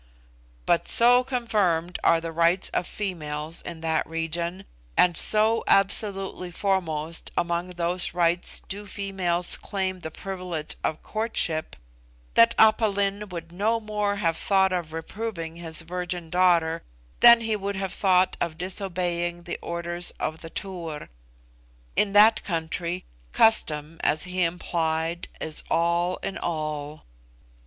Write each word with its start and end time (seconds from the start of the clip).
But 0.65 0.87
so 0.87 1.23
confirmed 1.23 1.99
are 2.03 2.19
the 2.19 2.31
rights 2.31 2.69
of 2.69 2.87
females 2.87 3.61
in 3.61 3.81
that 3.81 4.03
region, 4.07 4.65
and 4.97 5.15
so 5.15 5.63
absolutely 5.67 6.49
foremost 6.49 7.29
among 7.37 7.69
those 7.77 8.11
rights 8.15 8.61
do 8.67 8.87
females 8.87 9.55
claim 9.57 9.99
the 9.99 10.09
privilege 10.09 10.73
of 10.83 11.03
courtship, 11.03 11.75
that 12.33 12.55
Aph 12.57 12.81
Lin 12.81 13.29
would 13.29 13.51
no 13.51 13.79
more 13.79 14.15
have 14.15 14.37
thought 14.37 14.73
of 14.73 14.91
reproving 14.91 15.57
his 15.57 15.81
virgin 15.81 16.31
daughter 16.31 16.81
than 17.19 17.41
he 17.41 17.55
would 17.55 17.75
have 17.75 17.93
thought 17.93 18.35
of 18.41 18.57
disobeying 18.57 19.43
the 19.43 19.59
orders 19.61 20.09
of 20.19 20.41
the 20.41 20.49
Tur. 20.49 21.09
In 21.95 22.13
that 22.13 22.43
country, 22.43 23.05
custom, 23.33 23.99
as 24.01 24.23
he 24.23 24.43
implied, 24.43 25.27
is 25.39 25.61
all 25.69 26.17
in 26.23 26.39
all. 26.39 27.03